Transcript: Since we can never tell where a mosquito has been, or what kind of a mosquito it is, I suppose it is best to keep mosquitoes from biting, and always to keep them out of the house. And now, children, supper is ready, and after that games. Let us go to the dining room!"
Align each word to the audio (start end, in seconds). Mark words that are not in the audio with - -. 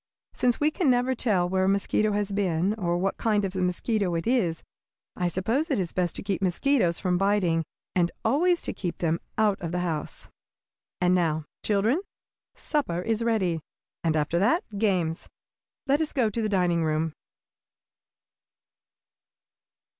Since 0.33 0.59
we 0.59 0.71
can 0.71 0.89
never 0.89 1.13
tell 1.13 1.47
where 1.47 1.65
a 1.65 1.69
mosquito 1.69 2.13
has 2.13 2.31
been, 2.31 2.73
or 2.73 2.97
what 2.97 3.17
kind 3.17 3.45
of 3.45 3.55
a 3.55 3.61
mosquito 3.61 4.15
it 4.15 4.25
is, 4.25 4.63
I 5.15 5.27
suppose 5.27 5.69
it 5.69 5.79
is 5.79 5.93
best 5.93 6.15
to 6.15 6.23
keep 6.23 6.41
mosquitoes 6.41 6.97
from 6.97 7.19
biting, 7.19 7.63
and 7.95 8.09
always 8.25 8.63
to 8.63 8.73
keep 8.73 8.97
them 8.97 9.19
out 9.37 9.61
of 9.61 9.71
the 9.71 9.81
house. 9.85 10.27
And 10.99 11.13
now, 11.13 11.45
children, 11.63 12.01
supper 12.55 13.03
is 13.03 13.21
ready, 13.21 13.59
and 14.03 14.15
after 14.15 14.39
that 14.39 14.63
games. 14.79 15.29
Let 15.85 16.01
us 16.01 16.13
go 16.13 16.31
to 16.31 16.41
the 16.41 16.49
dining 16.49 16.83
room!" 16.83 17.13